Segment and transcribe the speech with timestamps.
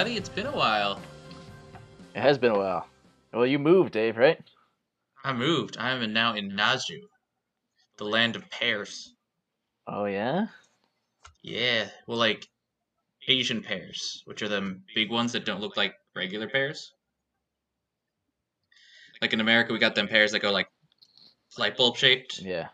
[0.00, 0.18] everybody.
[0.18, 0.98] It's been a while.
[2.14, 2.86] It has been a while.
[3.34, 4.40] Well, you moved, Dave, right?
[5.22, 5.76] I moved.
[5.78, 7.00] I am now in Naju,
[7.98, 9.12] the land of pears.
[9.86, 10.46] Oh yeah.
[11.42, 12.48] Yeah, well, like
[13.28, 16.94] Asian pears, which are the big ones that don't look like regular pears.
[19.20, 20.68] Like in America, we got them pears that go like
[21.58, 22.68] light bulb shaped, Yeah.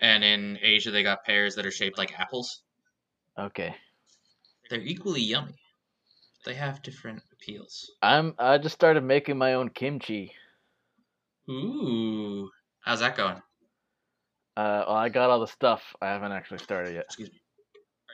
[0.00, 2.62] and in Asia, they got pears that are shaped like apples.
[3.36, 3.74] Okay.
[4.70, 5.56] They're equally yummy.
[6.48, 7.90] They have different appeals.
[8.00, 8.34] I'm.
[8.38, 10.32] I just started making my own kimchi.
[11.50, 12.48] Ooh,
[12.80, 13.36] how's that going?
[14.56, 15.94] Uh, well, I got all the stuff.
[16.00, 17.04] I haven't actually started yet.
[17.04, 17.42] Excuse me.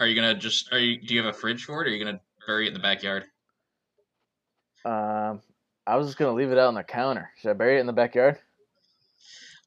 [0.01, 0.73] Are you gonna just?
[0.73, 1.01] Are you?
[1.01, 1.87] Do you have a fridge for it?
[1.87, 3.23] Or are you gonna bury it in the backyard?
[4.85, 5.41] Um,
[5.87, 7.31] I was just gonna leave it out on the counter.
[7.41, 8.41] Should I bury it in the backyard?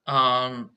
[0.08, 0.72] Um,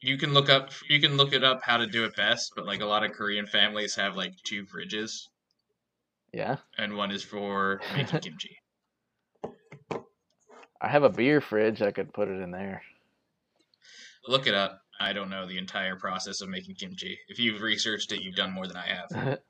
[0.00, 0.70] you can look up.
[0.88, 2.54] You can look it up how to do it best.
[2.56, 5.28] But like a lot of Korean families have like two fridges,
[6.32, 6.56] Yeah.
[6.76, 8.58] and one is for making kimchi.
[10.80, 11.82] I have a beer fridge.
[11.82, 12.82] I could put it in there.
[14.26, 14.82] Look it up.
[15.00, 17.18] I don't know the entire process of making kimchi.
[17.28, 19.38] If you've researched it, you've done more than I have.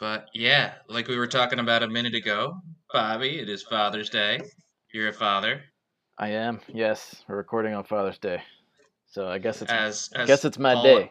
[0.00, 2.60] But yeah, like we were talking about a minute ago,
[2.92, 4.40] Bobby, it is Father's Day.
[4.92, 5.62] You're a father.
[6.16, 6.60] I am.
[6.72, 8.40] Yes, we're recording on Father's Day,
[9.06, 9.72] so I guess it's.
[9.72, 11.08] As, I as guess it's my Paul- day.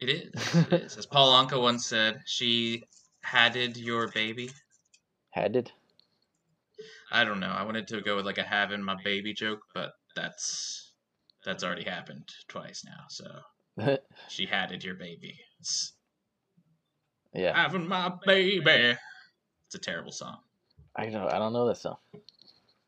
[0.00, 0.54] It is.
[0.54, 0.96] It is.
[0.96, 2.84] As Paul Anka once said, she
[3.22, 4.50] hadded your baby.
[5.30, 5.72] Had it.
[7.10, 7.50] I don't know.
[7.50, 10.92] I wanted to go with like a having my baby joke, but that's
[11.44, 13.04] that's already happened twice now.
[13.08, 13.98] So
[14.28, 15.38] she hadded your baby.
[15.60, 15.92] It's
[17.34, 17.54] yeah.
[17.54, 18.96] having my baby.
[19.66, 20.38] It's a terrible song.
[20.96, 21.32] I don't.
[21.32, 21.96] I don't know this song.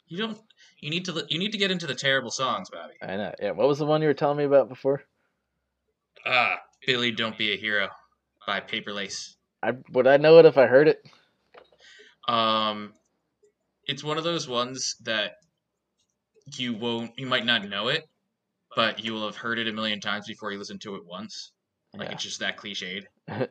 [0.06, 0.38] You don't.
[0.80, 1.24] You need to.
[1.28, 2.94] You need to get into the terrible songs, Bobby.
[3.02, 3.32] I know.
[3.40, 3.50] Yeah.
[3.52, 5.02] What was the one you were telling me about before?
[6.26, 7.88] Ah, Billy, don't be a hero
[8.46, 9.36] by Paper Lace.
[9.62, 11.04] I would I know it if I heard it.
[12.26, 12.94] Um,
[13.86, 15.32] it's one of those ones that
[16.56, 17.12] you won't.
[17.18, 18.04] You might not know it,
[18.74, 21.52] but you will have heard it a million times before you listen to it once.
[21.94, 22.14] Like Yeah.
[22.14, 23.04] it's just that cliched.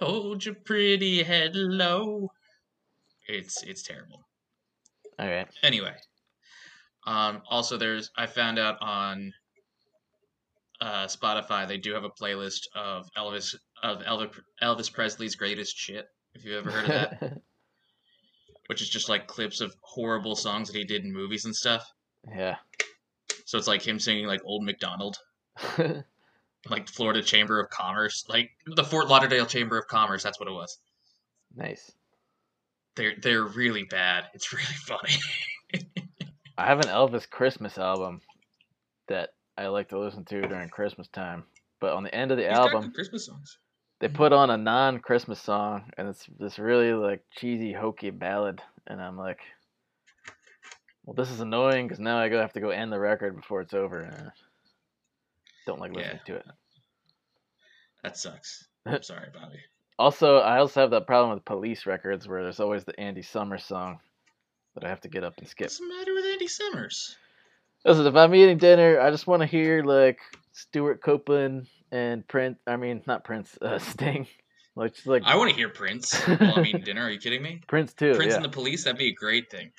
[0.00, 2.30] Hold your pretty head low.
[3.26, 4.22] It's it's terrible.
[5.18, 5.48] All right.
[5.62, 5.94] Anyway,
[7.06, 9.32] um, also there's I found out on
[10.80, 16.06] uh, Spotify they do have a playlist of Elvis of Elvis Elvis Presley's greatest shit.
[16.34, 17.38] If you ever heard of that,
[18.66, 21.84] which is just like clips of horrible songs that he did in movies and stuff.
[22.36, 22.56] yeah.
[23.44, 25.16] So it's like him singing like Old McDonald,
[26.68, 30.22] like Florida Chamber of Commerce, like the Fort Lauderdale Chamber of Commerce.
[30.22, 30.78] That's what it was.
[31.56, 31.90] nice.
[32.94, 34.24] They're they're really bad.
[34.34, 35.14] It's really funny.
[36.58, 38.20] I have an Elvis Christmas album
[39.06, 41.42] that I like to listen to during Christmas time.
[41.80, 43.58] But on the end of the He's got album, Christmas songs.
[43.98, 44.16] they mm-hmm.
[44.16, 49.16] put on a non-Christmas song, and it's this really like cheesy, hokey ballad, and I'm
[49.18, 49.40] like,
[51.04, 53.60] "Well, this is annoying because now I go have to go end the record before
[53.60, 54.30] it's over." And I
[55.66, 56.46] don't like listening to it.
[58.04, 58.64] That sucks.
[58.86, 59.58] I'm sorry, Bobby.
[59.98, 63.64] Also, I also have that problem with police records where there's always the Andy Summers
[63.64, 63.98] song
[64.74, 65.66] that I have to get up and skip.
[65.66, 67.16] What's the matter with Andy Summers?
[67.84, 70.18] Listen, if I'm eating dinner, I just want to hear like
[70.52, 72.58] Stewart Copeland and Prince.
[72.66, 74.26] I mean, not Prince, uh, Sting.
[74.74, 77.02] Like just like I want to hear Prince while I'm eating dinner.
[77.02, 77.60] Are you kidding me?
[77.66, 78.14] Prince too.
[78.14, 78.36] Prince yeah.
[78.36, 79.72] and the Police, that'd be a great thing.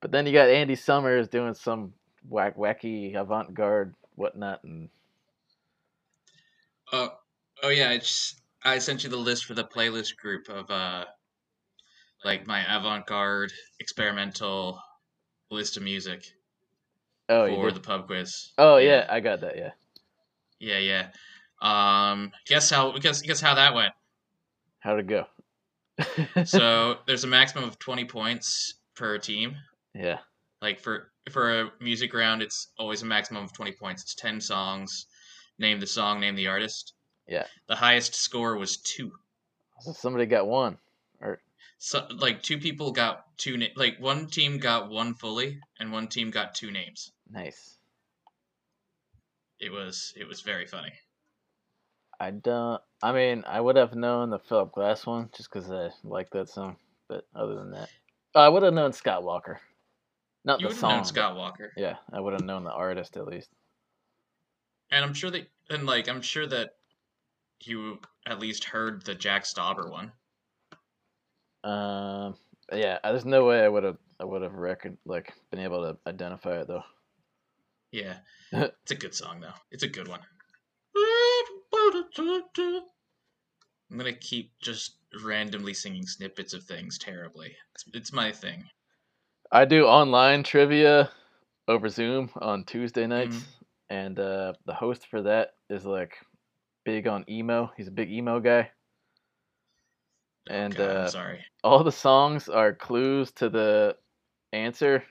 [0.00, 1.92] But then you got Andy Summers doing some
[2.28, 4.88] whack, wacky avant-garde whatnot, and
[6.92, 7.10] Oh,
[7.62, 7.90] oh yeah.
[7.90, 11.04] I just I sent you the list for the playlist group of uh,
[12.24, 14.80] like my avant-garde experimental
[15.50, 16.32] list of music
[17.28, 18.50] oh, for the pub quiz.
[18.58, 19.56] oh yeah, I got that.
[19.56, 19.70] Yeah.
[20.58, 21.08] yeah, yeah.
[21.60, 22.92] Um, guess how?
[22.98, 23.92] Guess guess how that went.
[24.80, 25.26] How'd it go?
[26.44, 29.54] So there's a maximum of twenty points per team.
[29.94, 30.18] yeah.
[30.60, 34.40] like for for a music round it's always a maximum of 20 points it's 10
[34.40, 35.06] songs
[35.60, 36.94] name the song name the artist
[37.28, 37.44] Yeah.
[37.68, 39.12] the highest score was two
[39.80, 40.78] So somebody got one.
[41.84, 46.06] So like two people got two na- like one team got one fully and one
[46.06, 47.76] team got two names Nice.
[49.58, 50.92] it was it was very funny
[52.20, 52.80] I don't.
[53.02, 56.48] I mean, I would have known the Philip Glass one just because I like that
[56.48, 56.76] song.
[57.08, 57.88] But other than that,
[58.32, 59.60] I would have known Scott Walker.
[60.44, 60.96] Not you the song.
[60.96, 63.48] known scott walker Yeah, I would have known the artist at least.
[64.92, 66.76] and i'm sure that and like i'm sure that
[67.64, 70.12] you at least heard the jack stauber one
[71.64, 72.36] Um,
[72.72, 73.98] yeah, there's no way I would have.
[74.20, 76.84] I would have record like been able to identify it though.
[77.90, 78.18] Yeah,
[78.52, 79.54] it's a good song though.
[79.70, 80.20] It's a good one.
[83.90, 87.54] I'm gonna keep just randomly singing snippets of things terribly.
[87.74, 88.64] It's, it's my thing.
[89.50, 91.10] I do online trivia
[91.68, 93.42] over Zoom on Tuesday nights, Mhm.
[93.90, 96.16] and uh, the host for that is like
[96.84, 97.70] big on emo.
[97.76, 98.70] He's a big emo guy,
[100.48, 101.44] and God, uh, sorry.
[101.62, 103.96] all the songs are clues to the
[104.52, 105.04] answer.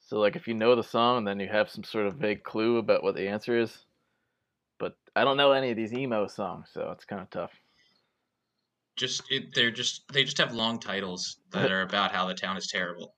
[0.00, 2.78] So like if you know the song, then you have some sort of vague clue
[2.78, 3.86] about what the answer is.
[4.78, 7.52] But I don't know any of these emo songs, so it's kind of tough.
[8.96, 12.56] Just it, they're just they just have long titles that are about how the town
[12.56, 13.14] is terrible.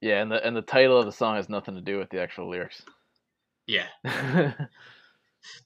[0.00, 2.20] Yeah, and the and the title of the song has nothing to do with the
[2.20, 2.82] actual lyrics.
[3.66, 3.86] Yeah,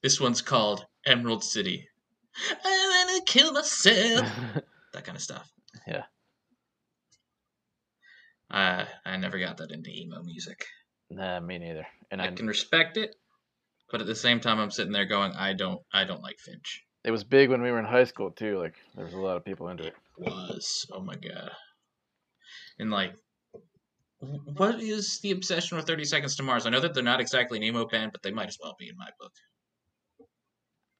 [0.02, 1.88] this one's called Emerald City.
[2.64, 4.28] I wanna kill myself.
[4.92, 5.50] That kind of stuff.
[5.86, 6.04] Yeah.
[8.50, 10.64] Uh, I never got that into emo music.
[11.10, 11.86] nah, me neither.
[12.10, 13.16] And I I, can respect it,
[13.90, 16.84] but at the same time, I'm sitting there going, I don't, I don't like Finch.
[17.04, 18.58] it was big when we were in high school too.
[18.58, 19.94] Like there was a lot of people into it.
[20.16, 21.50] Was oh my god,
[22.78, 23.14] and like,
[24.20, 26.66] what is the obsession with Thirty Seconds to Mars?
[26.66, 28.88] I know that they're not exactly an emo band, but they might as well be
[28.88, 29.32] in my book.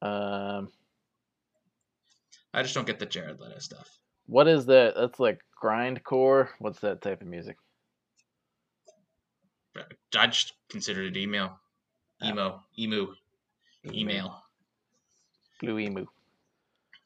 [0.02, 0.72] Um,
[2.54, 3.88] I just don't get the Jared Leto stuff.
[4.26, 4.94] what is that?
[4.96, 6.48] That's like grindcore.
[6.60, 7.56] What's that type of music?
[9.76, 9.82] Uh,
[10.16, 11.58] I just considered it email,
[12.22, 12.26] Oh.
[12.28, 13.14] emo, emu,
[13.86, 14.42] email,
[15.60, 16.06] Blue emu.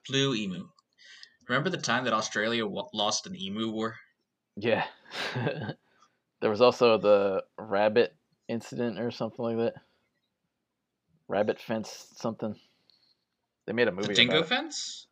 [0.06, 0.68] blue emu.
[1.48, 3.96] Remember the time that Australia w- lost an emu war?
[4.56, 4.84] Yeah.
[5.34, 8.14] there was also the rabbit
[8.48, 9.74] incident or something like that.
[11.26, 12.54] Rabbit fence something.
[13.66, 14.48] They made a movie The dingo about it.
[14.48, 15.06] fence?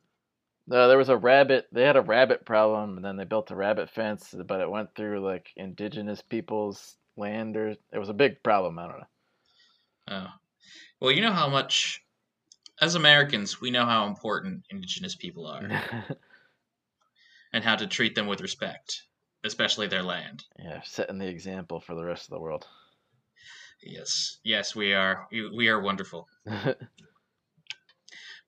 [0.69, 1.69] No, there was a rabbit.
[1.71, 4.95] They had a rabbit problem, and then they built a rabbit fence, but it went
[4.95, 8.79] through like indigenous people's land, or it was a big problem.
[8.79, 9.07] I don't know.
[10.09, 10.29] Oh.
[11.01, 12.03] Well, you know how much,
[12.81, 15.61] as Americans, we know how important indigenous people are
[17.53, 19.03] and how to treat them with respect,
[19.45, 20.45] especially their land.
[20.59, 22.67] yeah, setting the example for the rest of the world.
[23.83, 25.29] Yes, yes, we are.
[25.31, 26.29] We, we are wonderful.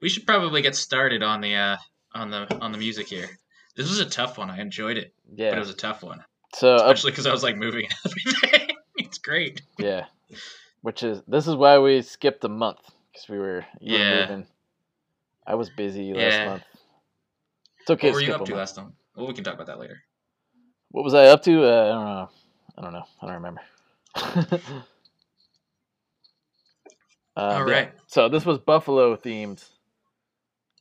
[0.01, 1.77] We should probably get started on the uh,
[2.15, 3.29] on the on the music here.
[3.77, 4.51] This was a tough one.
[4.51, 5.57] I enjoyed it, Yeah, but yeah.
[5.57, 6.25] it was a tough one,
[6.55, 8.77] So especially because I was like moving everything.
[8.97, 9.63] it's great.
[9.79, 10.07] yeah,
[10.83, 12.81] which is this is why we skipped a month
[13.13, 14.21] because we were you were Yeah.
[14.21, 14.47] moving.
[15.47, 16.45] I was busy last Yeah.
[16.45, 16.63] month.
[17.81, 18.09] It's okay.
[18.09, 18.59] What were you up to month.
[18.59, 18.93] last time?
[19.17, 20.03] Well, we can talk about that later.
[20.91, 21.65] What was I up to?
[21.65, 22.29] Uh, I don't know.
[22.77, 23.05] I don't know.
[23.23, 23.61] I don't remember.
[24.15, 24.43] Um,
[27.37, 27.73] All yeah.
[27.73, 27.93] right.
[28.09, 29.65] So this was Buffalo themed.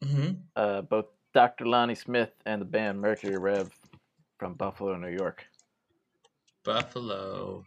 [0.03, 0.31] Mm-hmm.
[0.55, 1.05] Uh, both
[1.37, 1.67] Dr.
[1.67, 3.69] Lonnie Smith and the band Mercury Rev
[4.39, 5.45] from Buffalo, New York.
[6.65, 7.63] Buffalo,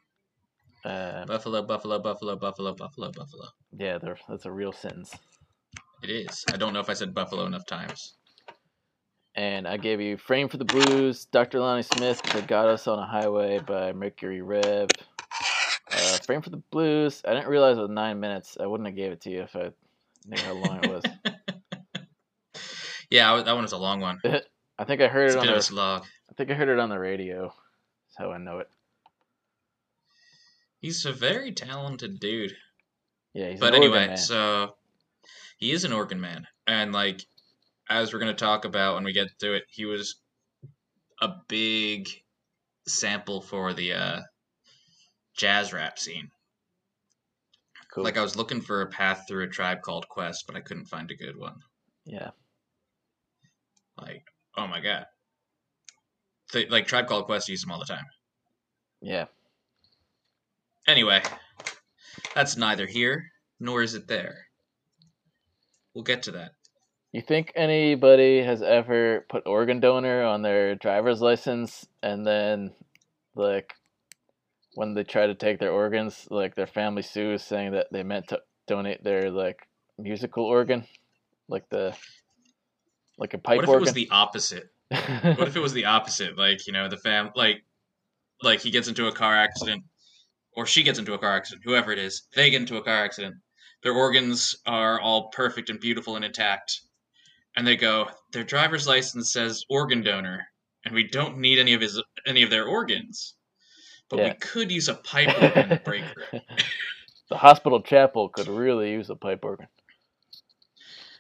[0.85, 3.47] Um, Buffalo, Buffalo, Buffalo, Buffalo, Buffalo, Buffalo.
[3.79, 5.15] yeah, they're- that's a real sentence.
[6.03, 6.45] It is.
[6.53, 8.15] I don't know if I said Buffalo enough times.
[9.37, 11.61] And I gave you Frame for the Blues, Dr.
[11.61, 14.89] Lonnie Smith, The Goddess on a Hiway by Mercury Rev.
[15.93, 18.57] Uh, Frame for the Blues, I didn't realize it was nine minutes.
[18.59, 19.71] I wouldn't have gave it to you if I
[20.27, 21.05] knew how long it was.
[23.11, 24.21] yeah, I that one was a long one.
[24.79, 26.05] I think I heard It's it on the, slog.
[26.31, 27.53] I think I heard it on the radio.
[28.07, 28.69] That's how I know it.
[30.81, 32.57] He's a very talented dude.
[33.35, 34.75] Yeah, he's but anyway, so
[35.59, 37.21] he is an organ man, and like
[37.89, 40.17] as we're gonna talk about when we get to it, he was
[41.21, 42.09] a big
[42.89, 44.21] sample for the uh,
[45.37, 46.31] jazz rap scene.
[47.93, 48.03] cool.
[48.05, 50.87] Like I was looking for a path through a tribe called Quest, but I couldn't
[50.87, 51.57] find a good one.
[52.07, 52.31] yeah,
[54.01, 54.25] Like,
[54.57, 55.07] oh my god,
[56.69, 58.05] like Tribe Called Quest use them all the time.
[59.01, 59.27] yeah.
[60.87, 61.23] Anyway,
[62.35, 63.31] that's neither here
[63.61, 64.47] nor is it there.
[65.95, 66.53] We'll get to that.
[67.13, 72.73] You think anybody has ever put organ donor on their driver's license and then,
[73.35, 73.75] like,
[74.75, 78.29] when they try to take their organs, like their family sues saying that they meant
[78.29, 79.67] to donate their like
[79.99, 80.87] musical organ,
[81.49, 81.95] like the
[83.21, 83.83] like a pipe what if organ?
[83.83, 84.71] it was the opposite?
[84.91, 86.37] What if it was the opposite?
[86.37, 87.63] Like, you know, the fam like
[88.43, 89.85] like he gets into a car accident
[90.57, 93.05] or she gets into a car accident, whoever it is, they get into a car
[93.05, 93.37] accident.
[93.83, 96.81] Their organs are all perfect and beautiful and intact.
[97.57, 100.47] And they go, their driver's license says organ donor,
[100.85, 103.35] and we don't need any of his any of their organs.
[104.09, 104.29] But Yeah.
[104.29, 106.43] we could use a pipe organ in the break room.
[107.29, 109.69] the hospital chapel could really use a pipe organ.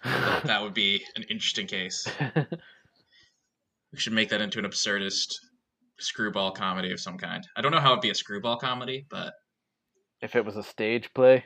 [0.04, 2.07] That would be an interesting case.
[3.92, 5.35] We should make that into an absurdist
[5.99, 7.45] screwball comedy of some kind.
[7.57, 9.33] I don't know how it'd be a screwball comedy, but
[10.21, 11.45] If it was a stage play,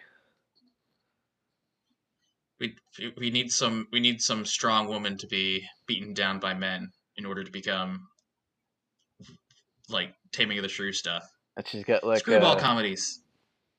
[2.60, 2.76] We
[3.16, 7.24] we need some we need some strong woman to be beaten down by men in
[7.24, 8.08] order to become
[9.88, 11.24] like Taming of the Shrew stuff.
[11.56, 13.20] and she's got like Screwball a, comedies.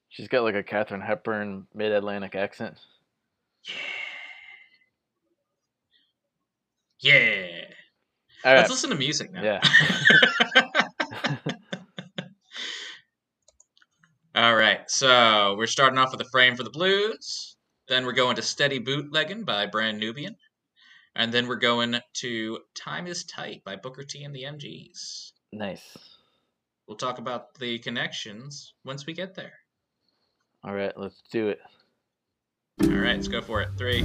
[0.10, 2.79] she's got like a Katharine Hepburn mid Atlantic accent.
[3.67, 3.75] Yeah.
[8.44, 9.44] All oh, Let's listen to music now.
[9.44, 9.60] Yeah.
[14.36, 14.80] All right.
[14.90, 17.56] So we're starting off with a frame for the blues.
[17.88, 20.36] Then we're going to Steady Bootlegging by Brand Nubian.
[21.16, 25.32] And then we're going to Time is Tight by Booker T and the MGs.
[25.54, 25.98] Nice.
[26.88, 29.54] We'll talk about the connections once we get there.
[30.64, 31.60] All right, let's do it.
[32.84, 33.70] All right, let's go for it.
[33.78, 34.02] Three,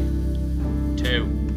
[0.97, 1.50] two.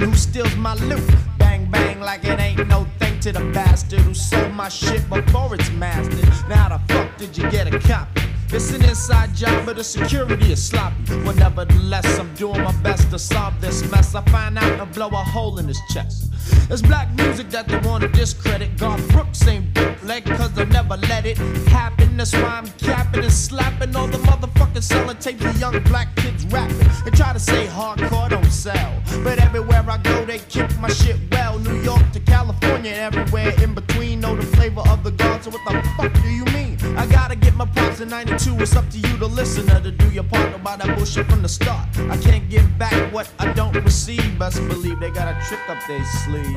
[0.00, 1.02] who steals my loot.
[1.38, 5.54] Bang, bang, like it ain't no thing to the bastard who sold my shit before
[5.54, 6.28] it's mastered.
[6.48, 8.22] Now, how the fuck did you get a copy?
[8.52, 10.96] It's an inside job, but the security is sloppy.
[11.24, 14.14] Well, nevertheless, I'm doing my best to solve this mess.
[14.14, 16.32] I find out and blow a hole in his chest.
[16.68, 18.49] It's black music that they wanna discredit.
[45.50, 46.56] trick up their sleeve.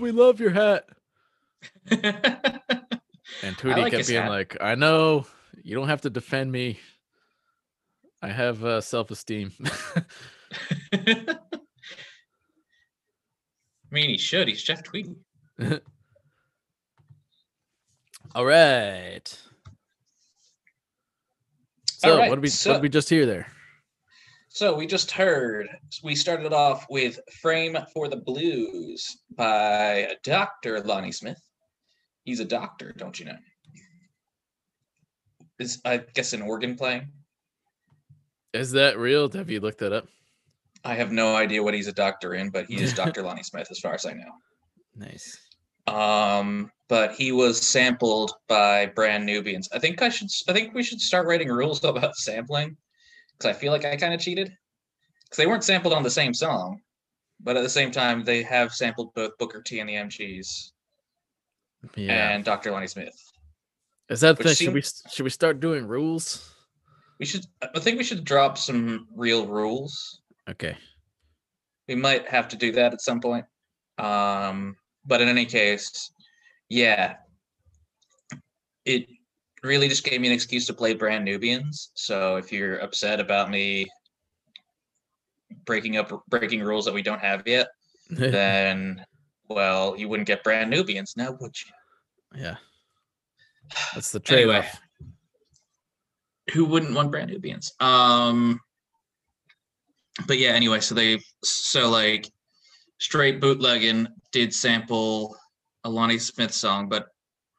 [0.00, 0.88] We love your hat."
[3.42, 4.28] And Tootie like kept being hat.
[4.30, 5.24] like, "I know
[5.62, 6.78] you don't have to defend me.
[8.20, 9.52] I have uh, self-esteem."
[10.92, 11.36] I
[13.90, 14.48] mean, he should.
[14.48, 15.16] He's Jeff Tweedy.
[18.34, 19.38] All right.
[21.86, 23.46] So right, what did we what did we just hear there?
[24.52, 25.68] So we just heard,
[26.02, 30.80] we started off with Frame for the Blues by Dr.
[30.80, 31.40] Lonnie Smith.
[32.24, 33.36] He's a doctor, don't you know?
[35.60, 37.12] Is, I guess, an organ playing?
[38.52, 39.30] Is that real?
[39.30, 40.08] Have you looked that up?
[40.84, 43.22] I have no idea what he's a doctor in, but he is Dr.
[43.22, 44.32] Lonnie Smith, as far as I know.
[44.96, 45.38] Nice.
[45.86, 49.68] Um, but he was sampled by Brand Nubians.
[49.72, 50.28] I think I should.
[50.48, 52.76] I think we should start writing rules about sampling,
[53.40, 54.48] because I feel like I kind of cheated,
[55.24, 56.80] because they weren't sampled on the same song,
[57.40, 60.72] but at the same time they have sampled both Booker T and the MGs
[61.96, 62.30] Yeah.
[62.30, 62.70] and Dr.
[62.70, 63.16] Lonnie Smith.
[64.10, 64.54] Is that thing?
[64.54, 66.52] Should we should we start doing rules?
[67.20, 67.46] We should.
[67.62, 70.20] I think we should drop some real rules.
[70.48, 70.76] Okay.
[71.86, 73.44] We might have to do that at some point.
[73.98, 76.10] Um, but in any case,
[76.68, 77.16] yeah,
[78.84, 79.06] it
[79.62, 81.90] really just gave me an excuse to play Brand Nubians.
[81.94, 83.86] So if you're upset about me
[85.64, 87.68] breaking up breaking rules that we don't have yet,
[88.10, 89.04] then
[89.48, 92.42] well, you wouldn't get Brand Nubians now, would you?
[92.42, 92.56] yeah.
[93.94, 94.66] That's the trade Anyway,
[96.52, 97.72] who wouldn't want Brand Nubians?
[97.80, 98.60] Um,
[100.26, 102.30] but yeah, anyway, so they so like
[102.98, 105.36] straight bootlegging did sample
[105.84, 107.06] a Lonnie Smith song, but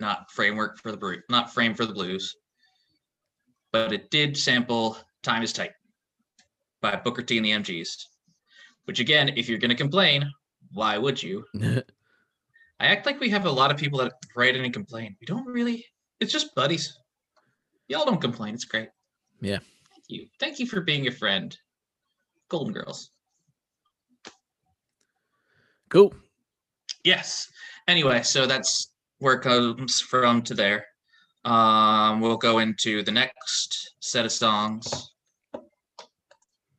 [0.01, 2.35] not framework for the Bru- not frame for the blues.
[3.71, 5.71] But it did sample "Time Is Tight"
[6.81, 7.87] by Booker T and the MGs.
[8.85, 10.29] Which again, if you're gonna complain,
[10.73, 11.45] why would you?
[11.61, 15.15] I act like we have a lot of people that write in and complain.
[15.21, 15.85] We don't really.
[16.19, 16.97] It's just buddies.
[17.87, 18.55] Y'all don't complain.
[18.55, 18.89] It's great.
[19.39, 19.59] Yeah.
[19.91, 20.27] Thank you.
[20.39, 21.55] Thank you for being a friend.
[22.49, 23.11] Golden Girls.
[25.89, 26.13] cool.
[27.03, 27.47] Yes.
[27.87, 28.90] Anyway, so that's
[29.21, 30.83] where it comes from to there.
[31.45, 35.13] Um, we'll go into the next set of songs.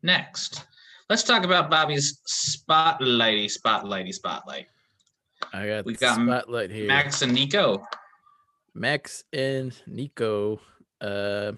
[0.02, 0.64] Next,
[1.08, 4.66] let's talk about Bobby's spotlighty, spotlighty, spotlight.
[5.52, 6.88] I got We got spotlight here.
[6.88, 7.86] Max and Nico.
[8.74, 10.60] Max and Nico.
[11.00, 11.52] Uh,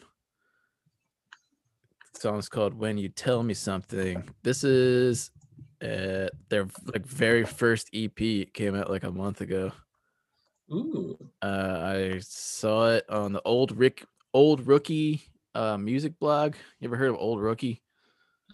[2.15, 5.31] song's called "When You Tell Me Something." This is
[5.83, 8.21] uh their like very first EP.
[8.21, 9.73] It came out like a month ago.
[10.73, 11.19] Ooh.
[11.43, 15.23] Uh, I saw it on the old Rick, old rookie
[15.55, 16.55] uh music blog.
[16.81, 17.83] You ever heard of Old Rookie?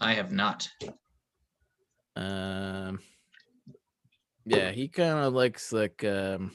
[0.00, 0.68] I have not.
[2.16, 3.00] Um,
[4.44, 6.52] yeah, he kind of likes like um,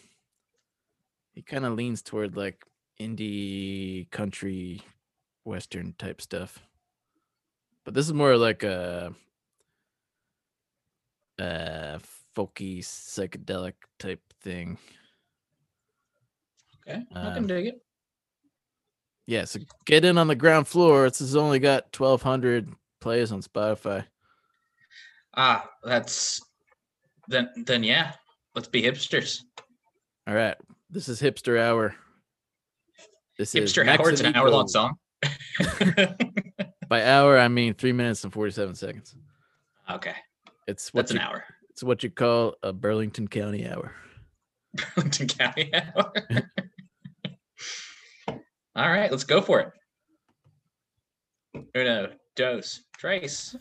[1.33, 2.63] he kind of leans toward like
[2.99, 4.81] indie country
[5.43, 6.59] western type stuff.
[7.83, 9.13] But this is more like a
[11.39, 11.99] uh
[12.35, 14.77] folky psychedelic type thing.
[16.87, 17.03] Okay.
[17.15, 17.75] I Um, can dig it.
[19.27, 21.05] Yeah, so get in on the ground floor.
[21.07, 22.71] It's has only got twelve hundred
[23.01, 24.05] plays on Spotify.
[25.35, 26.39] Ah, that's
[27.27, 28.13] then then yeah.
[28.53, 29.39] Let's be hipsters.
[30.27, 30.55] All right,
[30.89, 31.95] this is hipster hour.
[33.37, 34.09] This Hipster Max hour.
[34.11, 34.93] It's an hour long song.
[36.87, 39.15] By hour, I mean three minutes and forty-seven seconds.
[39.89, 40.13] okay.
[40.67, 41.43] It's what That's you, an hour.
[41.69, 43.91] it's what you call a Burlington County hour.
[44.95, 46.13] Burlington County hour.
[48.75, 49.71] All right, let's go for it.
[51.75, 53.55] Uno, dos, trace.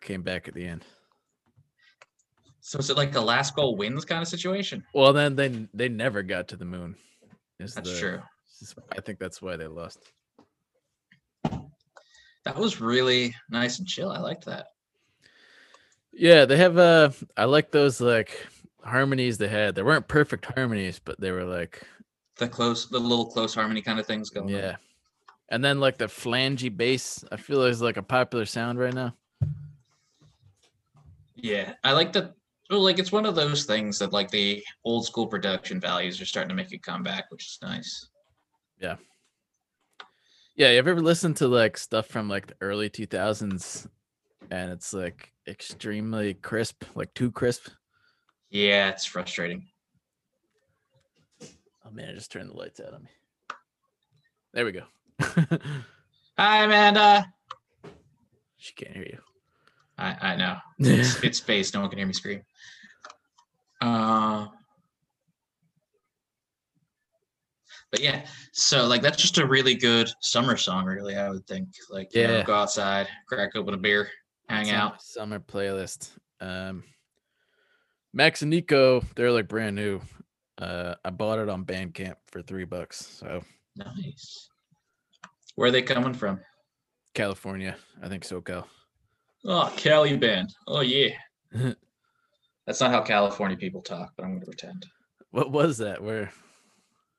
[0.00, 0.84] Came back at the end.
[2.60, 4.84] So is it like the last goal wins kind of situation?
[4.94, 6.94] Well, then they they never got to the moon.
[7.58, 8.20] is That's the- true.
[8.60, 9.98] is- I think that's why they lost.
[12.44, 14.10] That was really nice and chill.
[14.10, 14.68] I liked that.
[16.12, 18.46] Yeah, they have uh I like those like
[18.84, 19.74] harmonies they had.
[19.74, 21.82] They weren't perfect harmonies, but they were like
[22.36, 24.46] The close, the little close harmony kind of things going.
[24.46, 24.52] on.
[24.52, 24.76] yeah.
[25.48, 28.94] And then like the flangey bass, I feel like is like a popular sound right
[28.94, 29.14] now.
[31.42, 32.34] Yeah, I like that.
[32.70, 36.24] Well, like it's one of those things that like the old school production values are
[36.24, 38.08] starting to make a comeback, which is nice.
[38.80, 38.96] Yeah,
[40.56, 43.88] Yeah, you ever listened to like stuff from like the early 2000s
[44.50, 47.68] and it's like extremely crisp, like too crisp?
[48.50, 49.66] Yeah, it's frustrating.
[51.84, 53.10] Oh man, I just turned the lights out on me.
[54.54, 54.84] There we go.
[56.38, 57.32] Hi, Amanda.
[58.56, 59.18] she can't hear you.
[60.02, 61.72] I I know it's, it's space.
[61.72, 62.42] No one can hear me scream.
[63.80, 64.46] Uh,
[67.90, 71.16] but yeah, so like that's just a really good summer song, really.
[71.16, 71.68] I would think.
[71.90, 72.44] Like, you know, Yeah.
[72.44, 74.08] go outside, crack open a beer,
[74.48, 75.02] hang my out.
[75.02, 76.10] Summer playlist.
[76.40, 76.84] Um,
[78.14, 80.00] Max and Nico, they're like brand new.
[80.58, 83.04] Uh, I bought it on Bandcamp for three bucks.
[83.04, 83.42] So
[83.76, 84.48] Nice.
[85.54, 86.40] Where are they coming from?
[87.14, 88.64] California, I think SoCal.
[89.44, 90.54] Oh, Cali band.
[90.66, 91.10] Oh yeah.
[92.66, 94.86] That's not how California people talk, but I'm going to pretend.
[95.32, 96.00] What was that?
[96.02, 96.30] Where?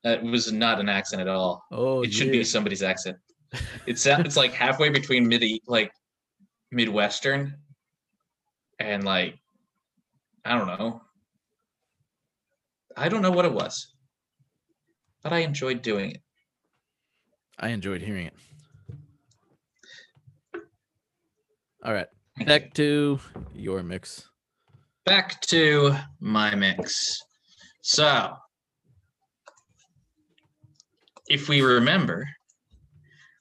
[0.02, 1.64] That was not an accent at all.
[1.70, 2.32] Oh, it should yeah.
[2.32, 3.16] be somebody's accent.
[3.86, 5.92] It's it's like halfway between mid like
[6.72, 7.54] midwestern
[8.80, 9.38] and like
[10.44, 11.02] I don't know.
[12.96, 13.94] I don't know what it was,
[15.22, 16.22] but I enjoyed doing it.
[17.58, 18.34] I enjoyed hearing it.
[21.84, 22.08] All right.
[22.46, 23.18] Back to
[23.54, 24.28] your mix.
[25.06, 27.20] back to my mix.
[27.82, 28.32] So,
[31.28, 32.26] if we remember,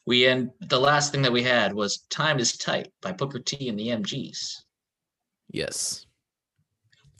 [0.05, 3.69] we end the last thing that we had was "Time Is Tight" by Booker T
[3.69, 4.37] and the MGs.
[5.49, 6.05] Yes,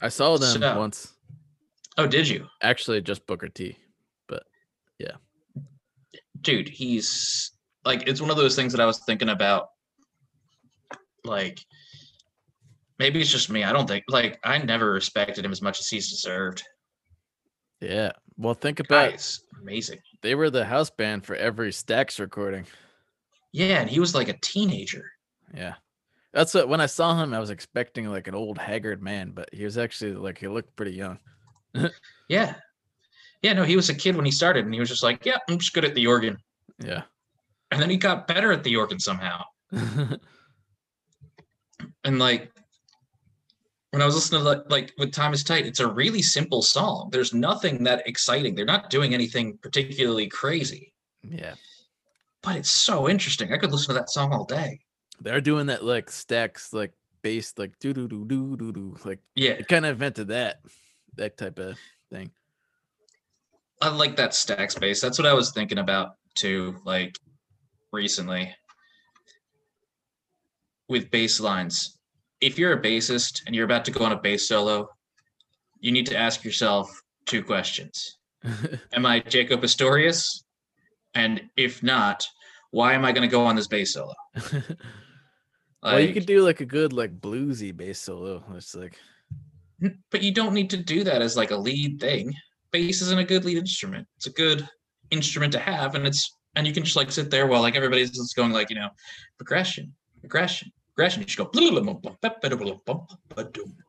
[0.02, 1.10] I saw them So- once.
[1.96, 3.78] Oh, did you, Actually, just Booker T.
[4.26, 4.42] But
[4.98, 5.12] yeah,
[6.40, 6.68] dude?
[6.68, 7.52] He's
[7.84, 9.68] like, it's one of those things that I was thinking about.
[11.24, 11.58] Like,
[12.98, 13.64] maybe it's just me.
[13.64, 16.62] I don't think like I never respected him as much as he's deserved.
[17.80, 18.12] Yeah.
[18.36, 20.00] Well, think about Guys, amazing.
[20.22, 22.66] they were the house band for every Stax recording.
[23.52, 25.10] Yeah, and he was like a teenager.
[25.54, 25.74] Yeah.
[26.32, 29.50] That's what when I saw him, I was expecting like an old haggard man, but
[29.52, 31.18] he was actually like he looked pretty young.
[32.28, 32.54] Yeah.
[33.42, 35.36] Yeah, no, he was a kid when he started and he was just like, yeah,
[35.48, 36.38] I'm just good at the organ.
[36.82, 37.02] Yeah.
[37.70, 39.44] And then he got better at the organ somehow.
[42.04, 42.50] And like,
[43.90, 46.62] when I was listening to like, like with Time is Tight, it's a really simple
[46.62, 47.10] song.
[47.12, 48.54] There's nothing that exciting.
[48.54, 50.92] They're not doing anything particularly crazy,
[51.22, 51.54] yeah.
[52.42, 53.52] but it's so interesting.
[53.52, 54.80] I could listen to that song all day.
[55.20, 56.92] They're doing that like Stax, like
[57.22, 60.60] bass like doo doo doo doo doo doo like Yeah, it kind of invented that
[61.16, 61.78] that type of
[62.10, 62.30] thing.
[63.80, 65.00] I like that Stax bass.
[65.00, 67.16] That's what I was thinking about too, like
[67.92, 68.54] recently
[70.88, 71.93] with bass lines.
[72.44, 74.88] If you're a bassist and you're about to go on a bass solo,
[75.80, 76.90] you need to ask yourself
[77.24, 78.18] two questions.
[78.92, 80.44] Am I Jaco Pastorius?
[81.14, 82.26] And if not,
[82.70, 84.12] why am I going to go on this bass solo?
[85.82, 88.42] well, you could do like a good like bluesy bass solo.
[88.56, 88.98] It's like
[90.10, 92.34] but you don't need to do that as like a lead thing.
[92.72, 94.06] Bass isn't a good lead instrument.
[94.16, 94.68] It's a good
[95.10, 98.10] instrument to have, and it's and you can just like sit there while like everybody's
[98.10, 98.88] just going like you know
[99.38, 101.20] progression, progression, progression.
[101.22, 101.50] You just go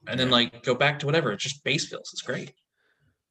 [0.08, 1.32] and then like go back to whatever.
[1.32, 2.10] It's just bass fills.
[2.14, 2.54] It's great.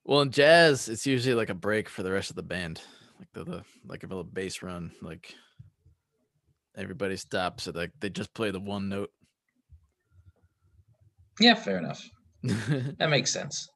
[0.04, 2.80] well in jazz, it's usually like a break for the rest of the band.
[3.18, 5.34] Like the, the like a little bass run, like
[6.76, 7.64] everybody stops.
[7.64, 9.10] So like they just play the one note.
[11.40, 12.02] Yeah, fair enough.
[12.98, 13.68] That makes sense.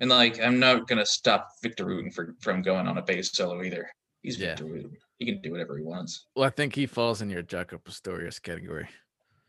[0.00, 3.62] And like I'm not gonna stop Victor Wooten for, from going on a bass solo
[3.62, 3.90] either.
[4.22, 4.48] He's Yeah.
[4.50, 4.96] Victor Wooten.
[5.18, 6.26] He can do whatever he wants.
[6.36, 8.88] well, I think he falls in your Jaco Pastorius category.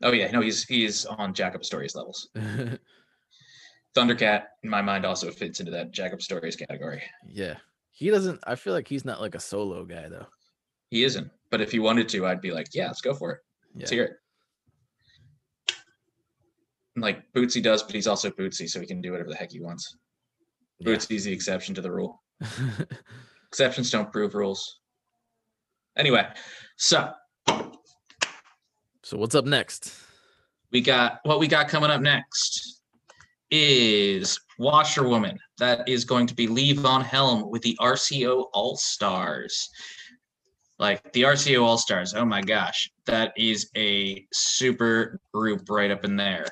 [0.01, 2.29] Oh yeah, no, he's he's on Jaco Pastorius levels.
[3.95, 7.03] Thundercat, in my mind, also fits into that Jaco Pastorius category.
[7.27, 7.55] yeah.
[7.91, 10.27] He doesn't I feel like he's not like a solo guy though.
[10.89, 13.39] He isn't, but if he wanted to, I'd be like, yeah, let's go for it.
[13.75, 14.11] Let's hear it.
[16.95, 19.51] And, Like Bootsy does, but he's also Bootsy, so he can do whatever the heck
[19.51, 19.97] he wants.
[20.79, 20.93] Yeah.
[20.93, 22.23] Bootsy's the exception to the rule.
[23.49, 24.78] Exceptions don't prove rules.
[25.99, 26.25] Anyway,
[26.77, 27.11] so
[29.03, 29.93] So what's up next?
[30.71, 32.81] we got what we got coming up next
[33.51, 35.37] is Washerwoman.
[35.57, 39.69] That is going to be Levon Helm with the RCO All Stars.
[40.77, 42.13] Like the RCO All Stars.
[42.13, 46.45] Oh my gosh, that is a super group right up in there.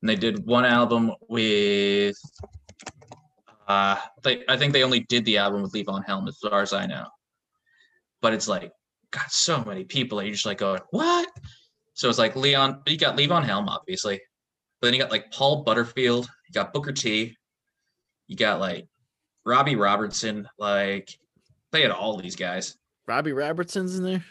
[0.00, 2.16] And they did one album with.
[3.68, 6.72] Uh, they, I think they only did the album with Levon Helm, as far as
[6.72, 7.06] I know.
[8.20, 8.72] But it's like,
[9.10, 11.28] got so many people that you're just like going, what?
[11.94, 14.20] So it's like Leon, you got Levon Helm, obviously.
[14.80, 17.36] But then you got like Paul Butterfield, you got Booker T,
[18.26, 18.86] you got like
[19.44, 21.08] Robbie Robertson, like
[21.72, 22.76] they had all these guys.
[23.06, 24.24] Robbie Robertson's in there.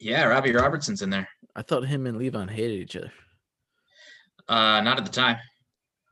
[0.00, 1.28] Yeah, Robbie Robertson's in there.
[1.54, 3.12] I thought him and Levon hated each other.
[4.48, 5.36] Uh, not at the time.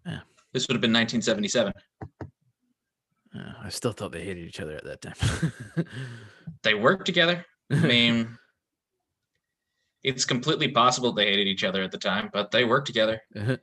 [0.06, 0.20] Yeah.
[0.52, 1.72] This would have been 1977.
[3.34, 5.52] Uh, I still thought they hated each other at that time.
[6.62, 7.44] They worked together.
[7.76, 8.38] I mean,
[10.02, 13.20] it's completely possible they hated each other at the time, but they worked together.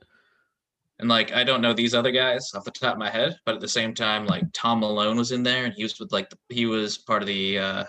[1.00, 3.54] And like, I don't know these other guys off the top of my head, but
[3.54, 6.28] at the same time, like Tom Malone was in there, and he was with like
[6.28, 7.84] the, he was part of the uh,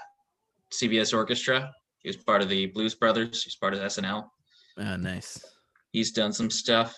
[0.72, 1.70] CBS Orchestra.
[2.00, 3.44] He was part of the Blues Brothers.
[3.44, 4.30] He's part of SNL.
[4.78, 5.44] oh, nice.
[5.92, 6.96] He's done some stuff.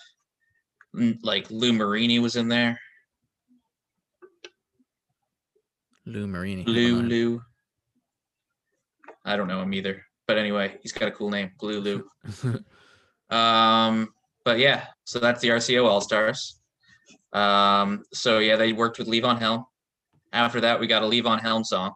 [1.24, 2.78] Like Lou Marini was in there.
[6.06, 6.62] Lou Marini.
[6.62, 7.02] Lou.
[7.02, 7.42] Lou.
[9.24, 12.08] I don't know him either, but anyway, he's got a cool name, Glue Lou.
[13.30, 14.10] Um,
[14.44, 16.60] but yeah, so that's the RCO All Stars.
[17.32, 19.64] Um, so yeah, they worked with Levon Helm.
[20.32, 21.94] After that, we got a Levon Helm song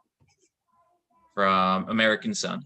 [1.34, 2.62] from American Son.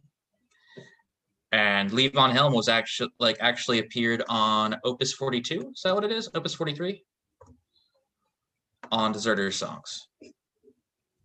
[1.50, 5.72] And Levon Helm was actually like actually appeared on Opus 42.
[5.74, 6.30] Is that what it is?
[6.34, 7.04] Opus 43?
[8.90, 10.08] On Deserter Songs.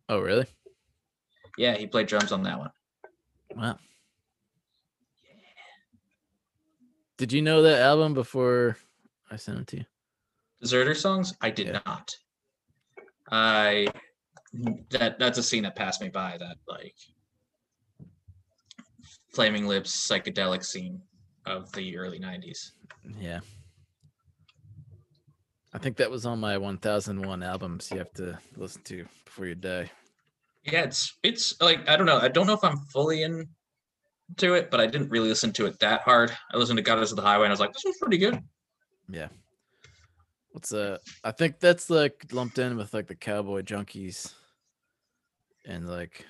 [0.09, 0.45] oh, really?
[1.57, 2.71] Yeah, he played drums on that one.
[3.55, 3.77] Wow.
[7.17, 8.77] Did you know that album before
[9.31, 9.85] I sent it to you?
[10.61, 11.33] Deserter songs?
[11.41, 11.81] I did Yeah.
[11.85, 12.15] not.
[13.31, 13.87] I
[14.89, 16.95] that that's a scene that passed me by that like
[19.33, 21.01] flaming lips psychedelic scene
[21.45, 22.71] of the early 90s
[23.19, 23.41] Yeah.
[25.73, 29.55] I think that was on my 1001 albums you have to listen to before you
[29.55, 29.91] die.
[30.71, 32.17] Yeah it's it's like i don't know.
[32.19, 33.47] I don't know if i'm fully in
[34.37, 36.31] to it but i didn't really listen to it that hard.
[36.53, 38.41] I listened to goddess of the highway and i was like this one's pretty good.
[39.09, 39.29] Yeah.
[40.51, 44.33] What's uh I think that's like lumped in with like the cowboy junkies
[45.65, 46.25] and like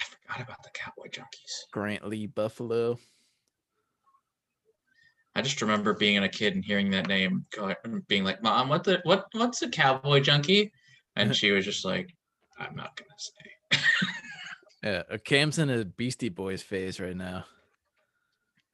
[0.00, 1.70] i forgot about the cowboy junkies.
[1.72, 2.98] Grant Lee Buffalo.
[5.34, 7.44] i just remember being a kid and hearing that name
[8.08, 10.72] being like mom what the what what's a cowboy junkie?
[11.16, 12.08] And she was just like
[12.58, 13.50] i'm not gonna say
[14.82, 17.44] Yeah, uh, Cam's in a Beastie Boys phase right now.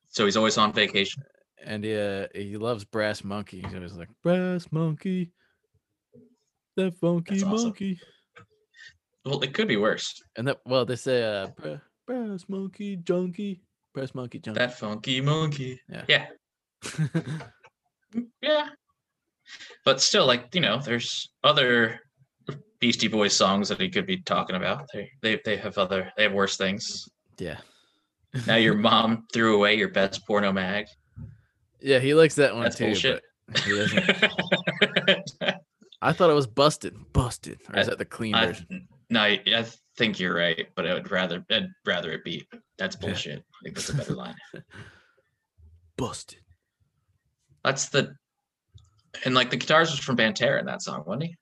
[0.08, 1.22] so he's always on vacation
[1.64, 3.62] And yeah, he loves Brass Monkey.
[3.62, 5.30] He's always like Brass Monkey.
[6.76, 7.68] That funky That's awesome.
[7.68, 8.00] monkey.
[9.24, 10.20] Well, it could be worse.
[10.36, 13.62] And that well, they say uh bra- Brass Monkey Junkie.
[13.94, 14.58] Brass Monkey Junkie.
[14.58, 15.80] That funky monkey.
[15.88, 16.04] Yeah.
[16.08, 16.26] Yeah.
[18.42, 18.68] Yeah.
[19.86, 22.00] But still, like, you know, there's other
[22.82, 24.88] Beastie Boys songs that he could be talking about.
[24.92, 27.08] They they they have other they have worse things.
[27.38, 27.58] yeah.
[28.46, 30.86] Now your mom threw away your best porno mag.
[31.80, 32.86] Yeah, he likes that one That's too.
[32.86, 33.22] bullshit.
[36.02, 36.96] I thought it was busted.
[37.12, 37.60] Busted.
[37.72, 38.88] Or is I- that the clean I, version?
[39.10, 39.64] no, I I
[39.96, 42.44] think you're right, but I would rather I'd rather it be
[42.78, 43.38] that's bullshit.
[43.38, 44.34] I think that's a better line.
[45.96, 46.40] Busted.
[47.62, 48.16] That's the
[49.24, 51.36] and like the guitars was from Pantera in that song, wasn't he?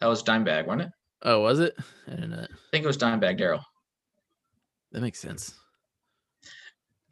[0.00, 0.92] That was Dimebag, wasn't it?
[1.22, 1.76] Oh, was it?
[2.06, 2.42] I didn't know.
[2.42, 3.64] I think it was Dimebag Darrell.
[4.92, 5.54] That makes sense.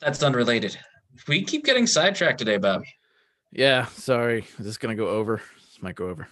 [0.01, 0.79] That's unrelated.
[1.27, 2.83] We keep getting sidetracked today, Bob.
[3.53, 4.47] Yeah, sorry.
[4.59, 5.43] Is this gonna go over?
[5.57, 6.29] This might go over.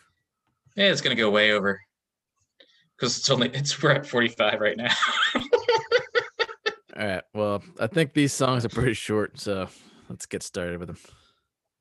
[0.76, 1.80] Yeah, it's gonna go way over.
[2.96, 4.92] Because it's only it's we're at 45 right now.
[6.96, 7.22] All right.
[7.34, 9.68] Well, I think these songs are pretty short, so
[10.08, 10.98] let's get started with them.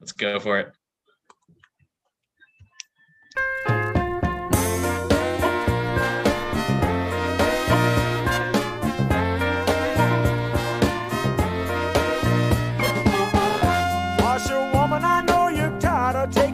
[0.01, 0.73] Let's go for it.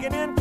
[0.06, 0.41] Of in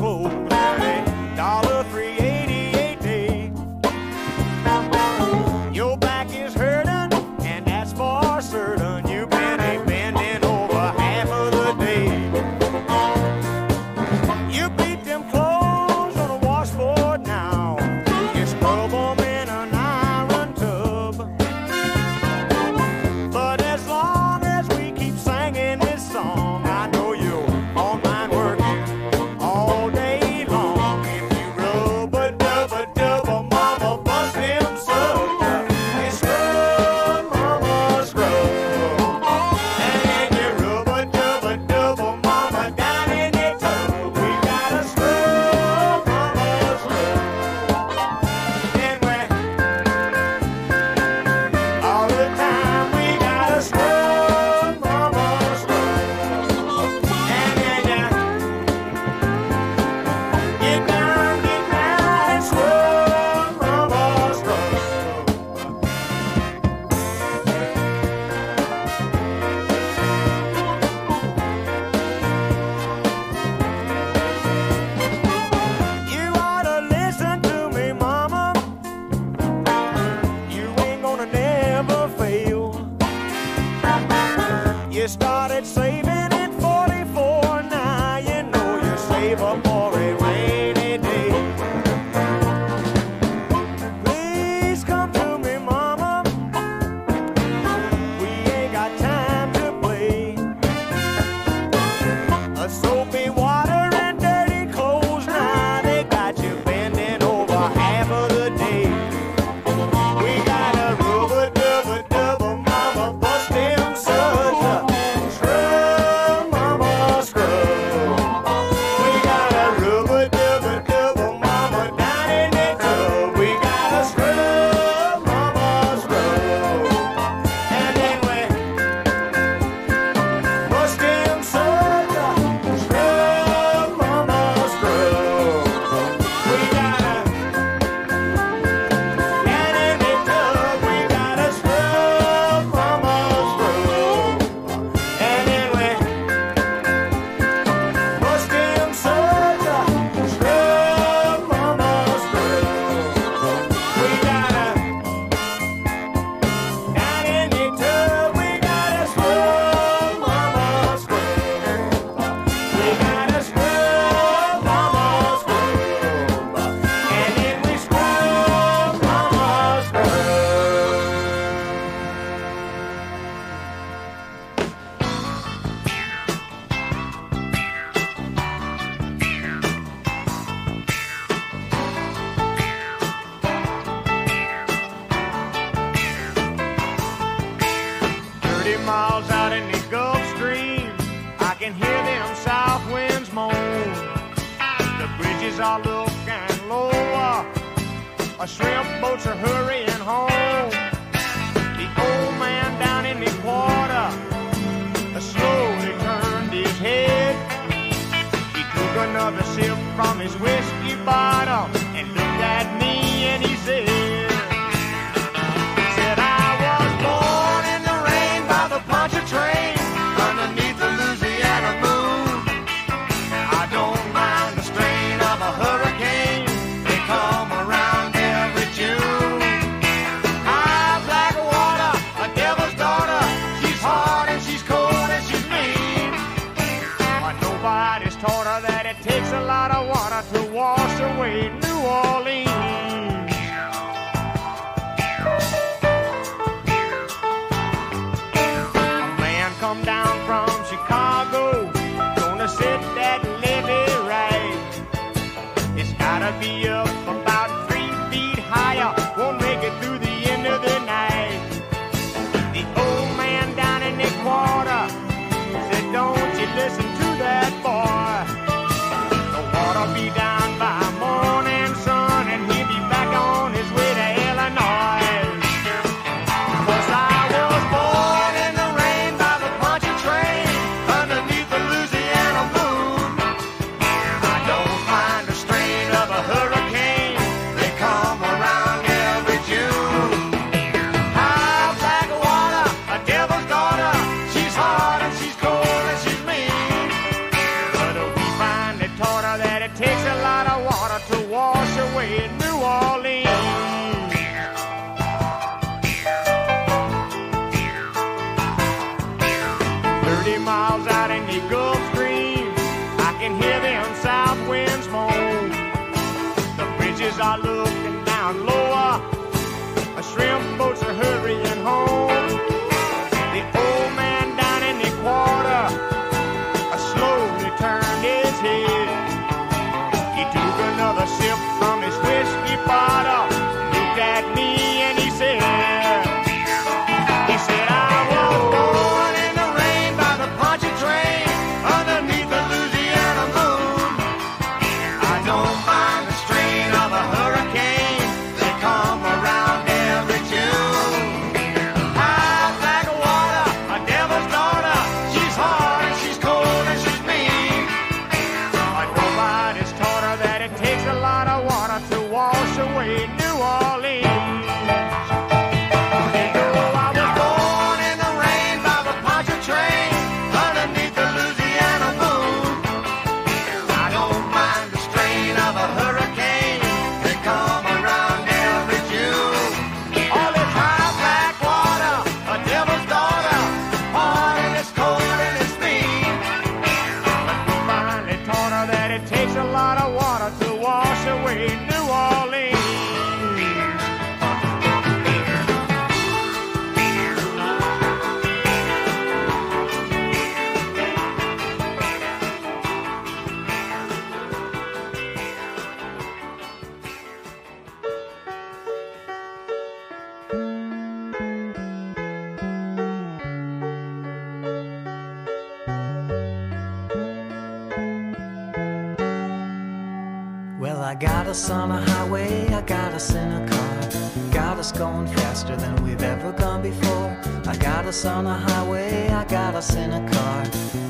[427.90, 430.44] us on a highway, I got us in a car.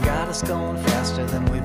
[0.05, 1.60] Got us going faster than we've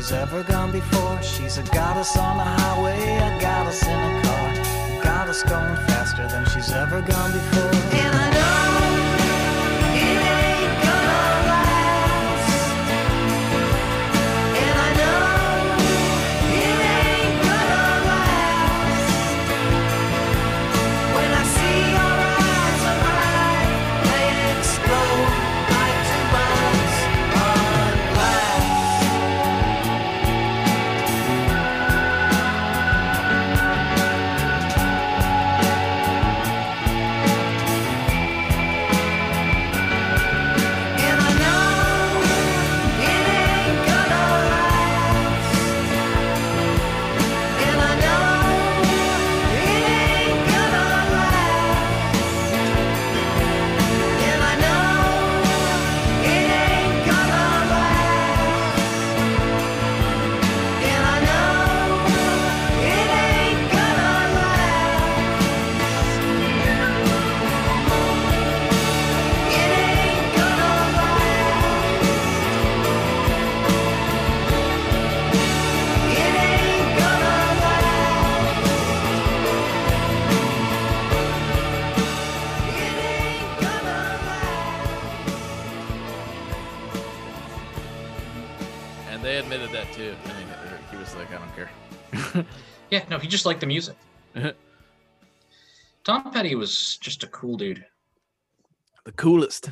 [0.00, 1.22] she's ever gone before.
[1.22, 6.26] She's a goddess on the highway, a goddess in a car, a goddess going faster
[6.26, 7.99] than she's ever gone before.
[93.30, 93.96] Just liked the music.
[94.36, 94.52] Uh-huh.
[96.04, 97.84] Tom Petty was just a cool dude.
[99.04, 99.70] the coolest.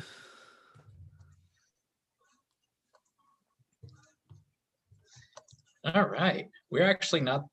[5.85, 6.47] All right.
[6.69, 7.45] We're actually not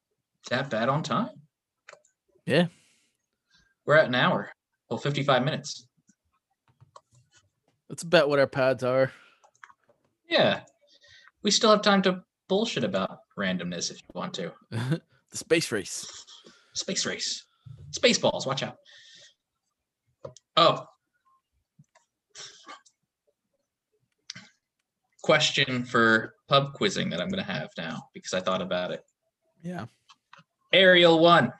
[0.50, 1.30] that bad on time.
[2.44, 2.66] Yeah.
[3.84, 4.50] We're at an hour.
[4.90, 5.86] Well, 55 minutes.
[7.88, 9.12] That's about what our pods are.
[10.28, 10.60] Yeah.
[11.42, 14.52] We still have time to bullshit about randomness if you want to.
[15.30, 16.24] the space race.
[16.74, 17.44] Space race.
[17.90, 18.76] Spaceballs, watch out.
[20.56, 20.84] Oh.
[25.22, 29.02] Question for pub quizzing that I'm going to have now because I thought about it.
[29.62, 29.86] Yeah.
[30.72, 31.52] Ariel 1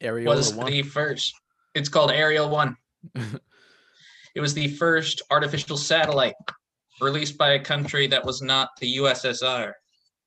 [0.00, 0.70] Ariel was one.
[0.70, 1.34] the first.
[1.74, 2.76] It's called Ariel 1.
[4.34, 6.34] it was the first artificial satellite
[7.00, 9.72] released by a country that was not the USSR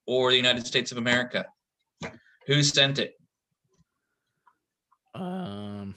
[0.07, 1.45] or the United States of America.
[2.49, 3.13] Who sent it?
[5.13, 5.93] Um,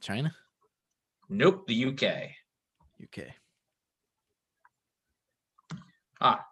[0.00, 0.32] China,
[1.28, 2.30] Nope, the UK.
[3.02, 3.24] UK.
[6.20, 6.46] Ah.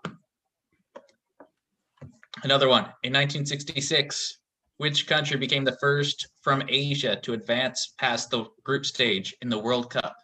[2.43, 2.83] Another one.
[3.05, 4.39] In 1966,
[4.79, 9.59] which country became the first from Asia to advance past the group stage in the
[9.61, 10.17] World Cup?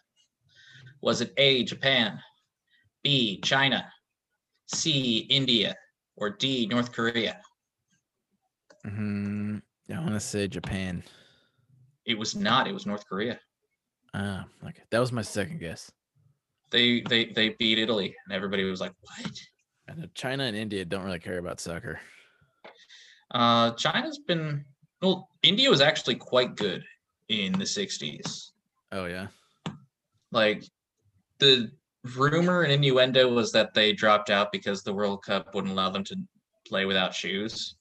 [0.99, 2.19] Was it A, Japan,
[3.03, 3.89] B, China,
[4.67, 5.77] C, India,
[6.17, 7.39] or D, North Korea?
[8.85, 9.57] Hmm
[9.93, 11.03] I want to say Japan.
[12.05, 12.67] It was not.
[12.67, 13.39] It was North Korea.
[14.13, 14.83] Ah, okay.
[14.91, 15.91] That was my second guess.
[16.71, 19.31] They they they beat Italy, and everybody was like, "What?"
[19.89, 21.99] I know China and India don't really care about soccer.
[23.31, 24.63] Uh, China's been
[25.01, 25.29] well.
[25.43, 26.83] India was actually quite good
[27.29, 28.51] in the '60s.
[28.91, 29.27] Oh yeah.
[30.31, 30.63] like
[31.39, 31.71] the
[32.15, 36.03] rumor and innuendo was that they dropped out because the World Cup wouldn't allow them
[36.05, 36.15] to
[36.67, 37.75] play without shoes,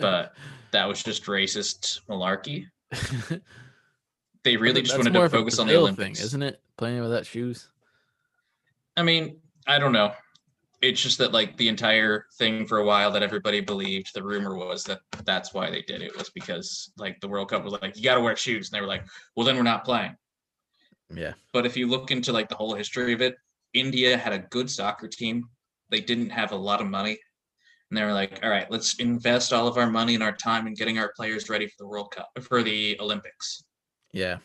[0.00, 0.34] but
[0.72, 2.66] that was just racist malarkey.
[4.44, 6.18] They really just wanted to focus on the Olympics.
[6.18, 6.60] thing, isn't it?
[6.76, 7.68] Playing without shoes.
[8.96, 9.36] I mean,
[9.66, 10.12] I don't know.
[10.80, 14.56] It's just that like the entire thing for a while that everybody believed the rumor
[14.56, 17.96] was that that's why they did it was because like the World Cup was like
[17.96, 19.04] you got to wear shoes and they were like,
[19.34, 20.16] well then we're not playing.
[21.12, 21.32] Yeah.
[21.52, 23.36] But if you look into like the whole history of it,
[23.74, 25.48] India had a good soccer team.
[25.90, 27.18] They didn't have a lot of money.
[27.90, 30.66] And they were like, all right, let's invest all of our money and our time
[30.66, 33.64] in getting our players ready for the World Cup, for the Olympics.
[34.12, 34.38] Yeah.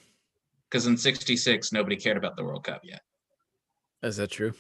[0.70, 3.02] Because in 66, nobody cared about the World Cup yet.
[4.02, 4.54] Is that true?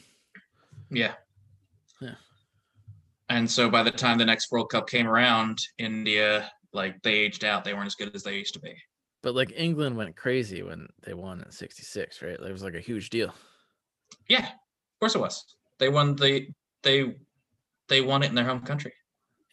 [0.92, 1.14] Yeah.
[2.02, 2.16] Yeah.
[3.30, 7.46] And so by the time the next World Cup came around, India, like they aged
[7.46, 7.64] out.
[7.64, 8.74] They weren't as good as they used to be.
[9.22, 12.32] But like England went crazy when they won in '66, right?
[12.34, 13.34] It was like a huge deal.
[14.28, 15.56] Yeah, of course it was.
[15.80, 16.48] They won the
[16.84, 17.16] they
[17.94, 18.92] they won it in their home country.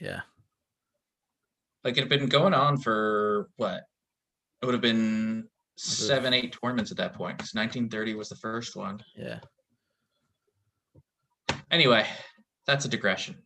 [0.01, 0.20] Yeah.
[1.84, 3.82] Like it had been going on for what?
[4.62, 7.36] It would have been seven, eight tournaments at that point.
[7.36, 9.03] Because 1930 was the first one.
[9.14, 9.41] Yeah.
[11.70, 12.07] Anyway,
[12.66, 13.36] that's a digression.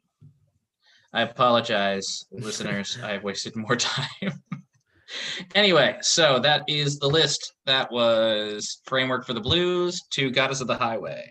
[1.12, 2.97] I apologize, listeners.
[3.03, 4.42] I've wasted more time.
[5.57, 7.55] anyway, so that is the list.
[7.66, 11.28] That was Framework for the Blues to Goddess of the Highway.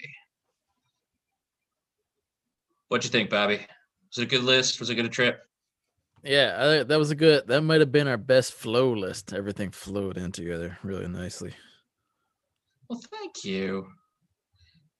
[2.93, 3.55] What'd you think, Bobby?
[3.55, 4.79] Was it a good list?
[4.79, 5.39] Was it a good trip?
[6.23, 7.47] Yeah, I, that was a good.
[7.47, 9.33] That might have been our best flow list.
[9.33, 11.55] Everything flowed in together really nicely.
[12.87, 13.87] Well, thank you.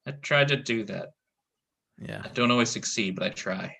[0.07, 1.09] I tried to do that.
[1.99, 2.23] Yeah.
[2.25, 3.75] I don't always succeed, but I try.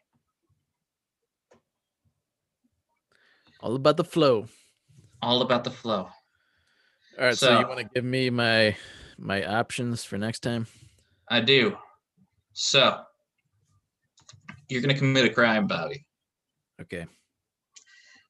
[3.62, 4.46] All about the flow.
[5.24, 6.08] All about the flow.
[7.18, 8.78] All right, so, you want to give me my
[9.18, 10.68] my options for next time?
[11.32, 11.78] I do.
[12.52, 13.06] So,
[14.74, 16.06] you're going to commit a crime, Bobby.
[16.82, 17.06] Okay.